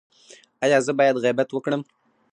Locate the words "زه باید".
0.85-1.21